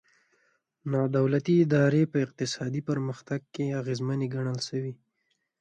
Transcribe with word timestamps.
نا 0.91 1.01
دولتي 1.17 1.53
ادارې 1.65 2.03
په 2.11 2.17
اقتصادي 2.25 2.81
پرمختګ 2.89 3.41
کې 3.53 3.75
اغېزمنې 3.79 4.27
ګڼل 4.35 4.59
شوي. 4.67 4.93